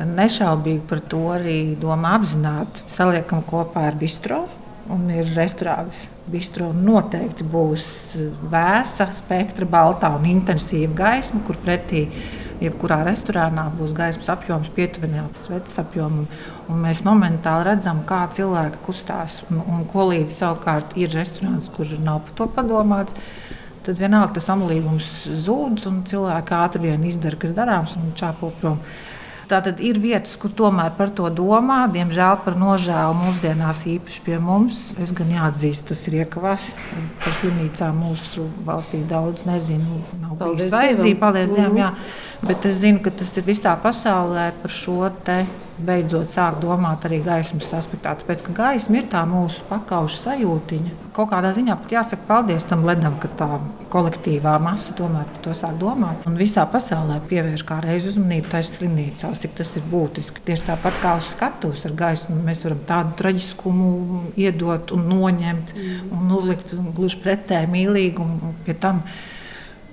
Nešaubīgi 0.01 0.87
par 0.89 1.03
to 1.13 1.27
arī 1.35 1.77
domā 1.81 2.15
apzināti. 2.17 2.85
Saliekam 2.93 3.45
kopā 3.47 3.89
ar 3.91 3.99
bistro. 4.01 4.47
Un 4.91 5.05
ir 5.13 5.29
restorāns, 5.37 6.07
bistro 6.27 6.73
noteikti 6.75 7.45
būs 7.47 7.85
vēsa, 8.51 9.07
spektra, 9.15 9.69
balta 9.69 10.09
un 10.17 10.25
intensīva 10.27 10.97
gaisma, 10.99 11.43
kur 11.47 11.59
pretī 11.63 12.09
jebkurā 12.61 13.01
restorānā 13.07 13.69
būs 13.77 13.93
gaismas 13.97 14.33
apjoms 14.33 14.73
pietuvināts 14.75 15.47
sveces 15.47 15.79
apjomam. 15.81 16.27
Un 16.73 16.83
mēs 16.85 17.05
momentāli 17.07 17.69
redzam, 17.71 18.03
kā 18.09 18.25
cilvēki 18.35 18.83
kustās. 18.87 19.41
Un, 19.51 19.63
un 19.63 19.87
ko 19.91 20.09
līdzi 20.11 20.37
savukārt 20.41 20.97
ir 21.01 21.15
restorāns, 21.15 21.71
kur 21.77 21.89
nav 22.01 22.25
par 22.27 22.37
to 22.41 22.49
padomāts. 22.59 23.17
Tad 23.87 23.97
vienalga 24.01 24.37
tas 24.37 24.51
amulīgums 24.53 25.07
zūd, 25.47 25.87
un 25.89 26.03
cilvēki 26.09 26.57
ātri 26.57 26.85
vien 26.89 27.07
izdara, 27.09 27.39
kas 27.41 27.57
darāms, 27.57 27.97
un 28.01 28.13
čāpo 28.19 28.53
prom. 28.61 28.83
Tātad 29.51 29.81
ir 29.83 29.99
vietas, 29.99 30.37
kur 30.39 30.53
tomēr 30.55 30.93
par 30.95 31.11
to 31.11 31.27
domā. 31.35 31.81
Diemžēl 31.91 32.37
par 32.45 32.55
nožēlu 32.59 33.17
mūsdienās 33.19 33.81
īpaši 33.97 34.21
pie 34.23 34.37
mums. 34.39 34.83
Es 35.03 35.11
gan 35.17 35.33
jāatzīst, 35.35 35.89
tas 35.91 36.05
ir 36.07 36.21
iekavās. 36.21 36.69
Par 37.25 37.35
slimnīcām 37.41 37.99
mūsu 37.99 38.47
valstī 38.67 39.03
daudz 39.11 39.49
nezinu. 39.49 40.05
Nav 40.23 40.37
bijis 40.39 40.71
vajadzība, 40.71 41.19
paldies 41.25 41.51
Dievam. 41.51 41.75
Mm 41.75 41.83
-hmm. 41.83 42.47
Bet 42.53 42.71
es 42.71 42.79
zinu, 42.85 43.03
ka 43.03 43.11
tas 43.11 43.37
ir 43.37 43.45
visā 43.45 43.75
pasaulē 43.83 44.53
par 44.63 44.71
šo 44.71 45.11
te 45.25 45.45
beidzot 45.85 46.31
sāk 46.33 46.59
domāt 46.63 47.05
arī 47.09 47.21
gaismas 47.25 47.71
aspektā. 47.77 48.13
Tāpēc, 48.21 48.43
ka 48.47 48.55
gaisma 48.57 49.01
ir 49.01 49.07
tā 49.13 49.23
mūsu 49.29 49.65
pakauša 49.69 50.19
sajūtiņa. 50.25 50.93
Kaut 51.17 51.31
kādā 51.33 51.51
ziņā 51.57 51.77
pat 51.81 51.95
jāsaka 51.97 52.27
paldies 52.29 52.67
tam 52.71 52.85
ledam, 52.89 53.17
ka 53.23 53.31
tā 53.41 53.49
kolektīvā 53.93 54.55
masa 54.63 54.95
tomēr 54.99 55.27
par 55.33 55.43
to 55.45 55.55
sāk 55.57 55.79
domāt. 55.81 56.27
Un 56.29 56.39
visā 56.41 56.67
pasaulē 56.71 57.19
pievērš 57.31 57.65
kā 57.69 57.81
reizi 57.85 58.13
uzmanību 58.13 58.53
taisa 58.53 58.77
slimnīcās, 58.79 59.43
cik 59.43 59.57
tas 59.59 59.75
ir 59.81 59.89
būtiski. 59.91 60.45
Tieši 60.47 60.69
tāpat 60.71 61.03
kā 61.03 61.17
uz 61.19 61.33
skatuves 61.35 61.85
ar 61.89 61.97
gaismu, 62.05 62.39
mēs 62.47 62.65
varam 62.67 62.85
tādu 62.89 63.17
traģiskumu 63.21 63.91
iedot 64.41 64.95
un 64.97 65.11
noņemt 65.11 65.75
mm. 65.75 66.09
un 66.17 66.33
uzlikt 66.39 66.75
gluži 66.97 67.21
pretēji 67.25 67.71
mīlīgumu 67.75 68.55
pie 68.67 68.79
tam. 68.81 69.05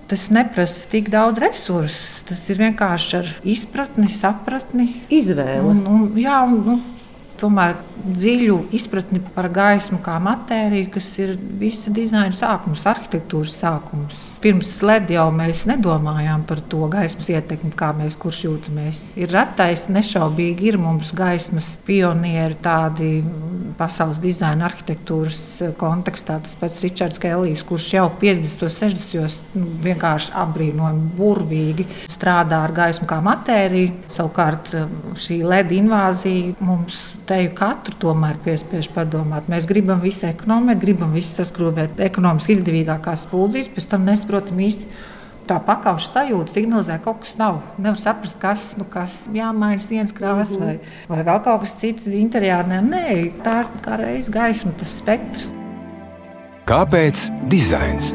Tas 0.07 0.29
neprasa 0.31 0.87
tik 0.87 1.09
daudz 1.11 1.41
resursu. 1.43 2.21
Tas 2.29 2.45
ir 2.47 2.61
vienkārši 2.61 3.17
ar 3.19 3.31
izpratni, 3.43 4.07
sapratni, 4.11 4.87
izvēli. 5.11 5.65
Un, 5.67 5.81
un, 5.91 6.05
jā, 6.19 6.37
un, 6.47 6.61
un, 6.75 6.85
tomēr 7.41 7.75
dziļu 8.07 8.57
izpratni 8.77 9.21
par 9.35 9.49
gaismu 9.53 9.99
kā 10.05 10.17
matēriju, 10.23 10.89
kas 10.95 11.09
ir 11.21 11.35
visa 11.59 11.91
dizaina 11.93 12.33
sākums, 12.35 12.85
arhitektūras 12.89 13.59
sākums. 13.61 14.23
Pirms 14.41 14.69
slēdz 14.77 15.15
jau 15.15 15.27
mēs 15.33 15.63
nedomājām 15.69 16.43
par 16.49 16.61
to 16.69 16.85
gaismas 16.91 17.29
ietekmi, 17.33 17.71
kā 17.77 17.89
mēs 17.97 18.17
kurš 18.21 18.43
jūtamies. 18.45 19.01
Ir 19.17 19.31
retais, 19.33 19.87
nešaubīgi 19.89 20.69
ir 20.71 20.77
mums 20.81 21.13
gaismas 21.17 21.73
pionieri, 21.87 22.57
tādi 22.61 23.11
pasaules 23.77 24.19
dizaina 24.21 24.67
arhitektūras 24.67 25.73
kontekstā. 25.79 26.37
Tas 26.45 26.57
pats 26.59 26.81
Ričards 26.83 27.21
Kelijs, 27.21 27.63
kurš 27.67 27.87
jau 27.95 28.07
50. 28.21 28.65
un 28.67 28.73
60. 28.73 29.57
Nu, 29.57 29.71
vienkārši 29.85 30.33
apbrīnojami, 30.37 31.09
burvīgi 31.17 31.87
strādā 32.11 32.61
ar 32.67 32.73
gaismu 32.77 33.07
kā 33.09 33.19
matēriju. 33.25 33.93
Savukārt 34.11 34.73
šī 35.21 35.39
LED 35.47 35.73
invāzija 35.79 36.55
mums 36.63 37.07
teju 37.27 37.51
katru 37.57 37.97
tomēr 38.01 38.39
piespiež 38.45 38.89
padomāt. 38.95 39.49
Mēs 39.51 39.67
gribam 39.69 40.01
visu 40.03 40.27
ekonomēt, 40.29 40.81
gribam 40.81 41.13
visu 41.15 41.33
saskrūvēt 41.37 41.99
ekonomiski 42.07 42.57
izdevīgākās 42.57 43.25
spuldzītes, 43.27 43.73
pēc 43.75 43.89
tam 43.91 44.07
nesaprotam 44.27 44.59
īsti. 44.59 44.87
Tā 45.47 45.61
pakauša 45.63 46.11
sajūta 46.11 46.51
signalizē, 46.51 46.97
ka 46.99 47.05
kaut 47.05 47.21
kas 47.23 47.37
nav. 47.39 47.61
Nevar 47.79 47.97
saprast, 47.97 48.35
kas, 48.41 48.73
nu, 48.75 48.83
kas 48.83 49.29
jāmaina 49.31 49.79
sienas 49.79 50.11
krāsa 50.11 50.57
mm 50.57 50.63
-hmm. 50.63 50.79
vai, 51.07 51.23
vai 51.23 51.23
vēl 51.23 51.43
kaut 51.43 51.61
kas 51.61 51.75
cits 51.75 52.07
interjārā. 52.07 52.81
Nē, 52.81 53.31
tā 53.43 53.59
ir 53.61 53.67
kā 53.81 53.97
reizes 53.97 54.29
gaisma, 54.29 54.71
tas 54.77 54.97
spektrs. 54.97 55.51
Kāpēc 56.65 57.31
dizains? 57.47 58.13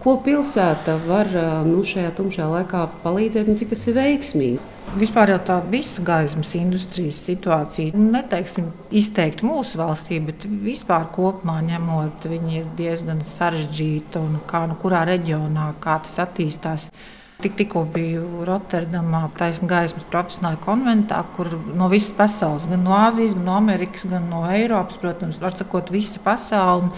Ko 0.00 0.14
pilsēta 0.24 0.94
var 1.04 1.28
nu, 1.68 1.82
šajā 1.84 2.14
tumšajā 2.16 2.46
laikā 2.48 2.86
palīdzēt 3.02 3.50
un 3.52 3.58
cik 3.60 3.74
tas 3.74 3.82
ir 3.90 3.98
veiksmīgi? 3.98 4.60
Vispār 4.96 5.34
jau 5.34 5.36
tā 5.44 5.58
visa 5.70 6.00
gaismas 6.02 6.54
industrijas 6.56 7.18
situācija, 7.28 7.92
neteiksim 7.94 8.72
izteikti 8.96 9.44
mūsu 9.44 9.78
valstī, 9.78 10.16
bet 10.24 10.48
vispār 10.64 11.04
kopumā 11.12 11.58
ņemot, 11.68 12.26
viņi 12.32 12.58
ir 12.62 12.72
diezgan 12.80 13.20
sarežģīta 13.28 14.24
un 14.24 14.40
kā 14.48 14.64
nu 14.72 14.80
kurā 14.80 15.04
reģionā, 15.12 15.68
kā 15.84 16.00
tas 16.06 16.16
attīstās. 16.24 16.88
Tik, 17.40 17.54
tikko 17.60 17.86
biju 17.92 18.42
Rotterdamā, 18.48 19.26
taisnība 19.36 19.76
gaismas 19.78 20.08
profesionāla 20.08 20.58
konventā, 20.64 21.22
kur 21.36 21.52
no 21.76 21.92
visas 21.92 22.16
pasaules, 22.16 22.66
gan 22.72 22.82
no 22.88 22.96
Āzijas, 22.96 23.36
gan 23.36 23.46
no 23.46 23.60
Amerikas, 23.60 24.08
gan 24.08 24.26
no 24.32 24.46
Eiropas, 24.48 24.98
protams, 25.00 25.38
var 25.40 25.56
sakot, 25.60 25.92
visa 25.92 26.20
pasaule. 26.24 26.90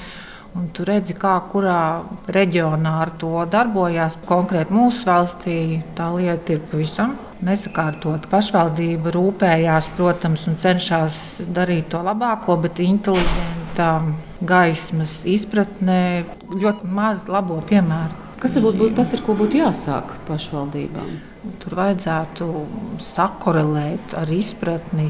Un 0.53 0.67
tu 0.77 0.85
redzi, 0.85 1.15
kā 1.17 1.39
kurā 1.49 2.03
reģionā 2.29 2.91
ar 3.07 3.15
to 3.21 3.47
darbojās. 3.49 4.19
Konkrēti 4.29 4.75
mūsu 4.77 5.07
valstī 5.09 5.59
tā 5.97 6.11
lieta 6.13 6.57
ir 6.57 6.67
pavisam 6.69 7.15
nesakārtot. 7.43 8.29
Pašvaldība 8.31 9.15
rūpējās, 9.17 9.89
protams, 9.97 10.45
un 10.51 10.59
cenšas 10.61 11.17
darīt 11.57 11.89
to 11.95 12.03
labāko, 12.05 12.59
bet 12.61 12.83
inteliģenta 12.85 13.89
gaismas 14.45 15.23
izpratnē 15.29 16.03
ļoti 16.53 16.93
maz 17.01 17.25
labo 17.33 17.63
piemēru. 17.69 18.21
Kas 18.43 18.57
varbūt 18.59 18.79
būtu 18.81 18.99
tas, 18.99 19.13
ar 19.15 19.23
ko 19.25 19.37
būtu 19.39 19.61
jāsāk 19.61 20.17
pašvaldībām? 20.29 21.13
Tur 21.63 21.77
vajadzētu 21.79 22.49
sakorelēt 23.03 24.17
ar 24.19 24.31
izpratni 24.35 25.09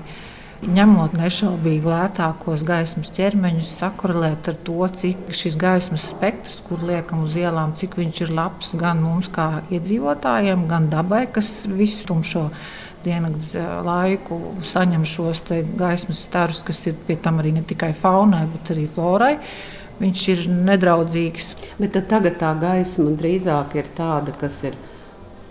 ņemot 0.63 1.17
nešaubīgi 1.19 1.89
lētākos 1.89 2.63
gaismas 2.67 3.11
ķermeņus, 3.17 3.73
sakorelēt 3.81 4.51
ar 4.53 4.59
to, 4.67 4.79
cik 5.01 5.33
šis 5.35 5.57
gaismas 5.59 6.07
spektrs, 6.13 6.61
kur 6.67 6.85
liekam 6.87 7.25
uz 7.27 7.35
ielām, 7.39 7.75
cik 7.79 7.97
viņš 7.99 8.23
ir 8.27 8.35
labs 8.37 8.73
gan 8.79 9.03
mums 9.03 9.31
kā 9.33 9.65
iedzīvotājiem, 9.75 10.69
gan 10.71 10.87
dabai, 10.93 11.25
kas 11.35 11.65
visu 11.67 12.07
tumšo 12.09 12.47
diennakts 13.03 13.57
eh, 13.59 13.69
laiku 13.87 14.39
saņem 14.67 15.07
šos 15.09 15.43
gaismas 15.79 16.23
starus, 16.29 16.63
kas 16.67 16.85
ir 16.87 16.97
pie 17.09 17.19
tam 17.19 17.43
arī 17.43 17.57
ne 17.59 17.65
tikai 17.67 17.91
faunai, 17.99 18.45
bet 18.55 18.75
arī 18.77 18.87
florai. 18.95 19.35
Viņš 20.03 20.23
ir 20.33 20.47
nedraudzīgs. 20.51 21.53
Bet 21.79 21.99
tagad 22.11 22.39
tā 22.41 22.55
gaisma 22.59 23.13
drīzāk 23.19 23.77
ir 23.79 23.91
tāda, 23.95 24.33
kas 24.39 24.63
ir 24.67 24.79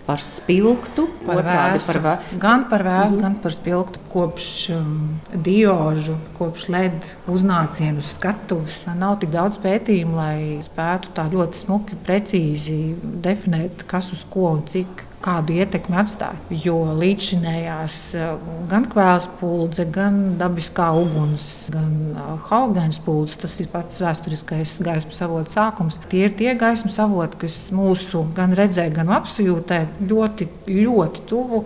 par 0.06 0.20
spilgtu, 0.24 1.06
par 1.26 1.40
vēsu. 1.46 1.92
Par 1.92 2.00
vē... 2.04 2.14
Gan 2.42 2.66
par 2.68 2.84
vēsu, 2.84 3.14
mm 3.14 3.16
-hmm. 3.16 3.22
gan 3.22 3.36
par 3.44 3.54
spilgtu. 3.54 4.01
Kopš 4.12 4.46
um, 4.76 4.96
diožu, 5.44 6.18
kopš 6.36 6.66
LED 6.68 7.06
uznācienu 7.32 8.02
uz 8.02 8.12
skatuves 8.12 8.82
nav 8.98 9.16
tik 9.22 9.32
daudz 9.32 9.56
pētījumu, 9.62 10.18
lai 10.18 10.36
spētu 10.64 11.14
tā 11.16 11.24
ļoti 11.32 11.62
smuki, 11.64 11.96
precīzi 12.04 12.80
definēt, 13.24 13.86
kas 13.88 14.12
uz 14.12 14.26
ko 14.28 14.50
un 14.52 14.66
cik 14.68 15.06
kādu 15.22 15.54
ietekmi 15.56 15.96
atstāja. 16.02 16.38
Jo 16.64 16.76
līdzinējās 16.98 17.98
eh, 18.18 18.32
gan 18.70 18.86
kvēls 18.90 19.28
pūle, 19.38 19.86
gan 19.94 20.18
dabiskā 20.40 20.88
uguns, 20.98 21.46
gan 21.72 21.92
eh, 22.12 22.32
halogēnas 22.48 23.00
pūles, 23.06 23.38
tas 23.40 23.54
ir 23.62 23.70
pats 23.72 24.02
vēsturiskais 24.02 24.76
gaismas 24.84 25.22
avots 25.24 25.58
sākums. 25.58 26.00
Tie 26.12 26.26
ir 26.26 26.36
tie 26.38 26.56
gaismas 26.58 26.98
avoti, 27.02 27.44
kas 27.44 27.64
mūsu 27.74 28.26
gan 28.36 28.56
redzē, 28.58 28.88
gan 28.94 29.12
apsajūtē 29.20 29.84
ļoti, 30.10 30.50
ļoti 30.68 31.26
tuvu. 31.30 31.64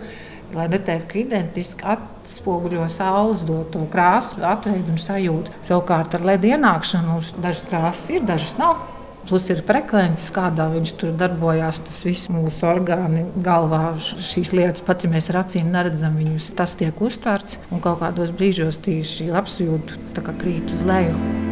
Lai 0.55 0.69
neteiktu, 0.71 1.09
ka 1.11 1.17
identiski 1.19 1.83
atspoguļo 2.27 2.85
saules 2.91 3.45
doto 3.47 3.85
krāsu, 3.91 4.43
atveidu 4.43 4.93
un 4.93 5.01
sajūtu. 5.01 5.55
Savukārt 5.67 6.17
ar 6.17 6.27
ledus 6.27 6.53
ienākšanu 6.57 7.17
dažas 7.41 7.65
krāsas 7.69 8.13
ir, 8.13 8.27
dažas 8.27 8.55
nav. 8.59 8.83
Plus 9.27 9.49
ir 9.51 9.59
frekvences, 9.67 10.29
kādā 10.31 10.69
viņš 10.71 10.93
tur 11.01 11.15
darbojās. 11.19 11.81
Tas 11.89 11.99
viss 12.05 12.29
mūsu 12.31 12.63
orgāni 12.69 13.25
galvā 13.43 13.97
šīs 13.99 14.53
lietas, 14.55 14.85
pat 14.87 15.03
ja 15.03 15.11
mēs 15.11 15.27
ar 15.33 15.41
acīm 15.41 15.73
neredzam 15.73 16.15
viņus, 16.15 16.53
tas 16.55 16.77
tiek 16.79 17.03
uztverts 17.03 17.59
un 17.67 17.83
kaut 17.83 17.99
kādos 18.05 18.31
brīžos 18.31 18.79
tīši 18.87 19.27
apjūta 19.35 20.23
krīt 20.31 20.71
uz 20.77 20.87
leju. 20.87 21.46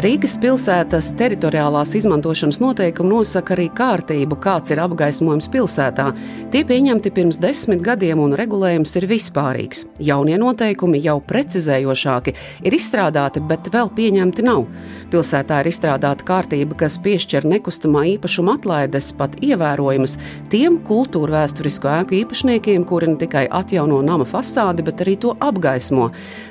Rīgas 0.00 0.38
pilsētas 0.40 1.10
teritoriālās 1.20 1.90
izmantošanas 1.98 2.56
noteikumi 2.62 3.10
nosaka 3.10 3.52
arī 3.52 3.66
kārtību, 3.76 4.38
kāds 4.40 4.72
ir 4.72 4.80
apgaismojums 4.80 5.50
pilsētā. 5.52 6.06
Tie 6.54 6.62
pieņemti 6.64 7.10
pirms 7.12 7.36
desmit 7.42 7.82
gadiem, 7.84 8.22
un 8.24 8.32
regulējums 8.38 8.96
ir 8.96 9.04
vispārīgs. 9.10 9.82
Jaunie 10.00 10.38
noteikumi, 10.40 11.02
jau 11.04 11.18
precizējošāki, 11.20 12.32
ir 12.64 12.76
izstrādāti, 12.78 13.42
bet 13.44 13.68
vēl 13.74 13.92
pieņemti 13.98 14.46
nav. 14.46 14.64
Pilsētā 15.12 15.58
ir 15.60 15.68
izstrādāta 15.68 16.24
kārtība, 16.24 16.78
kas 16.80 16.96
piešķir 17.04 17.44
nekustamā 17.52 18.06
īpašuma 18.14 18.56
atlaides 18.56 19.10
pat 19.20 19.36
ievērojamas 19.44 20.16
tiem 20.48 20.80
kultūra 20.86 21.42
vēsturisko 21.42 21.92
ēku 21.98 22.22
īpašniekiem, 22.22 22.88
kuri 22.88 23.12
ne 23.12 23.20
tikai 23.20 23.44
atjauno 23.52 24.00
nama 24.06 24.24
fasādi, 24.24 24.86
bet 24.86 25.04
arī 25.04 25.18
to 25.26 25.36
apgaismo. 25.44 26.08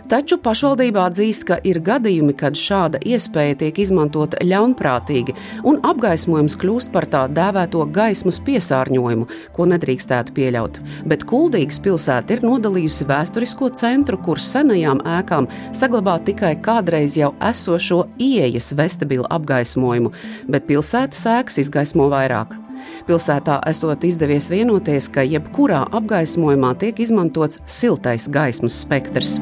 Taču 0.09 0.39
pašvaldībā 0.41 1.03
atzīst, 1.09 1.43
ka 1.45 1.59
ir 1.69 1.81
gadījumi, 1.85 2.33
kad 2.37 2.57
šāda 2.57 3.01
iespēja 3.05 3.38
tiek 3.59 3.79
izmantota 3.81 4.39
ļaunprātīgi, 4.45 5.35
un 5.67 5.79
apgaismojums 5.87 6.57
kļūst 6.59 6.91
par 6.93 7.07
tā 7.11 7.25
dēvēto 7.31 7.85
gaismas 7.95 8.39
piesārņojumu, 8.45 9.27
ko 9.55 9.67
nedrīkstētu 9.73 10.35
pieļaut. 10.37 10.79
Bet 11.09 11.25
Kuldīgas 11.29 11.81
pilsēta 11.83 12.37
ir 12.37 12.45
nodalījusi 12.45 13.07
vēsturisko 13.09 13.71
centru, 13.79 14.19
kur 14.23 14.41
senajām 14.43 15.03
ēkām 15.17 15.49
saglabā 15.75 16.19
tikai 16.27 16.55
kādreiz 16.63 17.17
jau 17.19 17.33
esošo 17.51 18.05
ieejas 18.21 18.73
vestibila 18.77 19.29
apgaismojumu, 19.39 20.13
bet 20.47 20.67
pilsētas 20.69 21.27
ēkas 21.39 21.63
izgaismo 21.65 22.09
vairāk. 22.11 22.57
Pilsētā 23.07 23.59
esot 23.69 24.05
izdevies 24.07 24.49
vienoties, 24.51 25.09
ka 25.11 25.25
jebkurā 25.25 25.85
apgaismojumā 25.99 26.75
tiek 26.79 27.03
izmantots 27.03 27.61
siltais 27.79 28.29
gaismas 28.31 28.81
spektrs. 28.85 29.39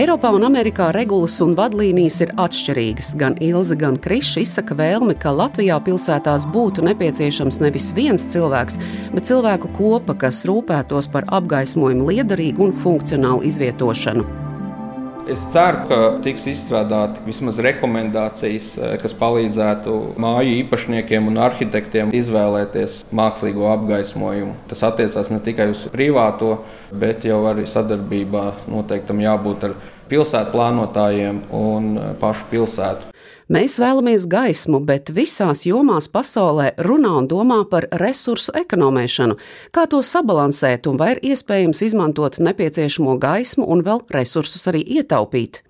Eiropā 0.00 0.30
un 0.32 0.46
Amerikā 0.46 0.86
regulas 0.96 1.34
un 1.44 1.50
vadlīnijas 1.58 2.22
ir 2.24 2.30
atšķirīgas. 2.40 3.10
Gan 3.20 3.34
Ilze, 3.44 3.76
gan 3.76 3.98
Kriša 4.00 4.40
izsaka 4.40 4.72
vēlmi, 4.78 5.12
ka 5.20 5.34
Latvijā 5.36 5.76
pilsētās 5.84 6.46
būtu 6.54 6.86
nepieciešams 6.88 7.60
nevis 7.60 7.90
viens 7.92 8.24
cilvēks, 8.32 8.80
bet 9.12 9.28
cilvēku 9.28 9.68
kopa, 9.76 10.16
kas 10.24 10.46
rūpētos 10.48 11.10
par 11.12 11.28
apgaismojumu 11.28 12.14
liederīgu 12.14 12.70
un 12.70 12.78
funkcionālu 12.80 13.44
izvietošanu. 13.50 14.49
Es 15.30 15.44
ceru, 15.46 15.84
ka 15.86 15.96
tiks 16.24 16.42
izstrādāti 16.50 17.22
vismaz 17.22 17.60
rekomendācijas, 17.62 18.70
eh, 18.78 18.94
kas 18.98 19.12
palīdzētu 19.14 19.92
māju 20.18 20.56
īpašniekiem 20.64 21.28
un 21.30 21.38
arhitektiem 21.38 22.10
izvēlēties 22.18 22.96
mākslīgo 23.14 23.68
apgaismojumu. 23.70 24.56
Tas 24.72 24.82
attiecās 24.90 25.30
ne 25.30 25.38
tikai 25.38 25.68
uz 25.70 25.84
privāto, 25.92 26.64
bet 26.90 27.28
jau 27.30 27.44
arī 27.52 27.62
sadarbībā 27.62 28.44
noteiktam 28.66 29.22
jābūt 29.22 29.70
ar 29.70 29.78
pilsētu 30.10 30.50
plānotājiem 30.50 31.42
un 31.54 31.94
pašu 32.18 32.50
pilsētu. 32.50 33.09
Mēs 33.50 33.80
vēlamies 33.82 34.28
gaismu, 34.30 34.78
bet 34.86 35.08
visās 35.10 35.64
jomās 35.66 36.06
pasaulē 36.06 36.68
runā 36.86 37.16
un 37.18 37.26
domā 37.26 37.56
par 37.66 37.88
resursu 37.98 38.52
ekonomēšanu, 38.54 39.34
kā 39.74 39.88
to 39.90 39.98
sabalansēt 40.06 40.86
un 40.86 41.00
vai 41.00 41.16
ir 41.16 41.20
iespējams 41.32 41.82
izmantot 41.88 42.38
nepieciešamo 42.38 43.16
gaismu 43.18 43.66
un 43.66 43.82
vēl 43.82 44.04
resursus 44.14 44.70
arī 44.70 44.84
ietaupīt. 45.00 45.64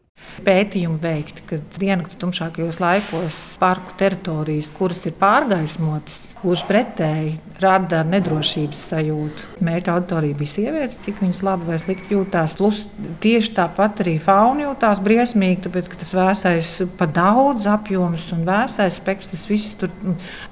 Pētījumi 0.44 1.00
veikti, 1.00 1.46
ka 1.48 1.62
diennakts 1.78 2.20
tumšākajos 2.20 2.82
laikos 2.84 3.40
parku 3.62 3.96
teritorijas, 3.96 4.68
kuras 4.76 5.00
ir 5.08 5.16
pārgaismotas, 5.16 6.29
gluži 6.42 6.66
pretēji 6.68 7.32
rada 7.60 8.00
nedrošības 8.08 8.82
sajūtu. 8.90 9.48
Mērķa 9.64 9.94
auditorija 9.94 10.38
bija 10.38 10.52
sievietes, 10.54 11.00
cik 11.04 11.20
viņas 11.22 11.42
labi 11.44 11.68
vai 11.68 11.78
slikti 11.82 12.14
jūtās. 12.16 12.56
Plus 12.58 12.84
tieši 13.24 13.52
tāpat 13.58 14.02
arī 14.04 14.16
fauna 14.22 14.68
jūtās 14.68 15.02
briesmīgi, 15.04 15.62
tāpēc 15.66 15.90
ka 15.92 16.00
tas 16.00 16.14
vēsais 16.16 16.72
pa 17.00 17.08
daudz 17.10 17.68
apjoms 17.70 18.30
un 18.36 18.46
vēsais 18.48 19.00
spektrs, 19.00 19.32
tas 19.34 19.48
viss 19.50 19.76
tur. 19.80 19.92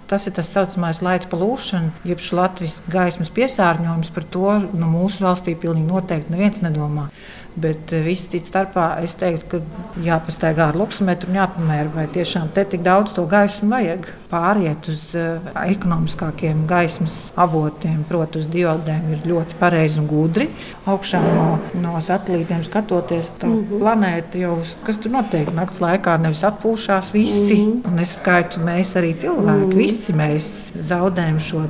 Tas 0.09 0.25
ir 0.25 0.33
tas 0.33 0.49
saucamais 0.49 1.03
laika 1.05 1.29
polūšana, 1.29 1.91
jeb 2.09 2.23
Latvijas 2.33 2.79
gaismas 2.89 3.29
piesārņojums. 3.37 4.09
Par 4.15 4.25
to 4.33 4.55
nu, 4.73 4.89
mūsu 4.89 5.21
valstī 5.21 5.53
pilnīgi 5.53 5.85
noteikti 5.85 6.33
neviens 6.33 6.63
nedomā. 6.65 7.11
Bet 7.59 7.93
eh, 7.93 8.05
viss 8.07 8.29
cits 8.31 8.49
starpā 8.53 8.87
es 9.05 9.17
teiktu, 9.19 9.59
ka 9.59 10.01
jāpastaigā 10.05 10.69
ar 10.71 10.79
luksusmetru 10.79 11.33
un 11.33 11.41
jāpamēra, 11.41 11.91
vai 11.95 12.07
tiešām 12.15 12.53
te 12.55 12.65
tik 12.73 12.85
daudz 12.87 13.15
to 13.17 13.25
gaismu 13.29 13.73
vajag. 13.73 14.09
Pāriet 14.29 14.89
uz 14.93 15.03
uh, 15.17 15.45
ekonomiskākiem 15.79 16.67
gaismas 16.69 17.17
avotiem, 17.39 18.03
proti, 18.09 18.43
uz 18.43 18.49
diodēm, 18.53 19.13
ir 19.15 19.25
ļoti 19.29 19.59
pareizi 19.61 20.01
un 20.03 20.09
gudri. 20.11 20.49
Augšā 20.89 21.21
no, 21.23 21.47
no 21.79 21.97
satelītiem 22.05 22.65
skatoties, 22.67 23.31
tā 23.41 23.49
mm 23.49 23.59
-hmm. 23.59 23.83
planēta 23.83 24.43
jau, 24.43 24.57
kas 24.85 24.99
tur 24.99 25.15
notiek 25.15 25.51
naktas 25.55 25.81
laikā, 25.85 26.19
nevis 26.21 26.45
atpūšās 26.45 27.13
visi. 27.13 27.55
Mm 27.55 27.71
-hmm. 27.73 27.93
Un 27.93 27.99
es 27.99 28.17
skaitu, 28.19 28.61
mēs 28.61 28.95
arī 28.99 29.15
cilvēki, 29.15 29.65
mm 29.65 29.71
-hmm. 29.71 29.77
visi 29.77 30.13
mēs 30.13 30.73
zaudējam 30.81 31.39
šo 31.39 31.65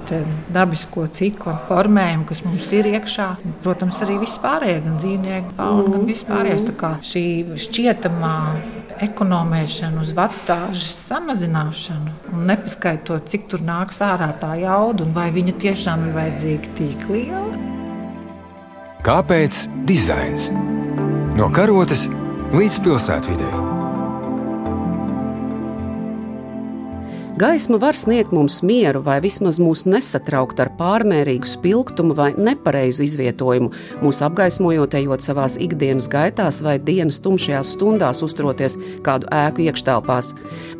dabisko 0.52 1.06
ciklu 1.06 1.52
formējumu, 1.68 2.24
kas 2.24 2.44
mums 2.44 2.72
ir 2.72 2.86
iekšā. 2.86 3.28
Protams, 3.62 4.02
arī 4.02 4.18
viss 4.20 4.38
pārējie, 4.38 4.82
gan 4.84 4.98
dzīvnieki, 4.98 5.54
fauna, 5.56 5.88
mm. 5.88 5.92
gan 5.92 6.06
vispārējais. 6.06 6.64
Šī 7.02 7.24
šķietamā 7.56 8.36
ekonomēšana 9.04 10.02
uz 10.02 10.12
vatāžas 10.16 10.98
samazināšanu 11.06 12.14
un 12.32 12.44
nepaskaitot, 12.50 13.28
cik 13.30 13.48
tur 13.52 13.64
nāks 13.64 14.02
ārā 14.04 14.30
tā 14.42 14.54
jauda 14.62 15.06
un 15.06 15.14
vai 15.16 15.28
viņa 15.34 15.56
tiešām 15.62 16.08
ir 16.08 16.18
vajadzīga 16.18 16.74
tik 16.80 17.08
liela. 17.12 17.64
Kāpēc 19.06 19.64
dizains? 19.88 20.50
No 21.38 21.48
karotes 21.54 22.08
līdz 22.52 22.82
pilsētvidē. 22.84 23.67
Gaisma 27.38 27.78
var 27.78 27.94
sniegt 27.94 28.32
mums 28.34 28.56
mieru, 28.66 28.98
vai 29.06 29.20
vismaz 29.22 29.60
mūs 29.62 29.84
nesatraukt 29.86 30.58
ar 30.58 30.72
pārmērīgu 30.74 31.46
spilgtumu 31.46 32.16
vai 32.18 32.32
nepareizu 32.34 33.04
izvietojumu, 33.04 33.68
mūs 34.02 34.18
apgaismojot, 34.26 34.96
ejot 34.98 35.22
savās 35.22 35.54
ikdienas 35.62 36.08
gaitās 36.10 36.58
vai 36.66 36.80
dienas 36.82 37.20
tumšajās 37.22 37.76
stundās, 37.76 38.24
uzturoties 38.26 38.74
kādu 39.06 39.30
ēku 39.30 39.68
iekštelpās. 39.68 40.32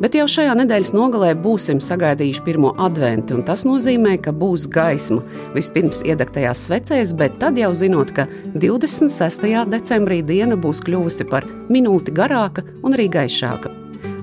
Bet 0.03 0.19
jau 0.19 0.27
šajā 0.35 0.57
nedēļas 0.59 0.91
nogalē 0.97 1.31
būsim 1.39 1.79
sagaidījuši 1.85 2.43
pirmo 2.49 2.73
adventu, 2.75 3.39
un 3.39 3.47
tas 3.47 3.63
nozīmē, 3.69 4.17
ka 4.19 4.35
būs 4.35 4.67
gaisma. 4.73 5.23
Vispirms 5.55 6.03
iedegtajās 6.03 6.67
svecēs, 6.67 7.15
bet 7.15 7.39
tad 7.39 7.61
jau 7.61 7.71
zinot, 7.71 8.11
ka 8.11 8.27
26. 8.51 9.47
decembrī 9.71 10.25
diena 10.27 10.59
būs 10.59 10.83
kļuvusi 10.83 11.31
par 11.31 11.47
minūti 11.71 12.19
garāka 12.19 12.67
un 12.83 12.99
arī 12.99 13.07
gaišāka. 13.15 13.78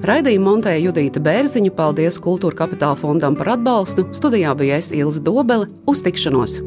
Raidījumu 0.06 0.46
montēja 0.46 0.84
Judita 0.84 1.18
Bērziņa, 1.18 1.72
paldies 1.74 2.20
Kultūra 2.22 2.54
Kapitāla 2.60 2.94
fondam 3.00 3.34
par 3.34 3.56
atbalstu. 3.56 4.06
Studijā 4.14 4.54
bija 4.54 4.78
es 4.78 4.92
Ilza 4.94 5.24
Dobele. 5.26 5.66
Uz 5.90 6.06
tikšanos! 6.06 6.60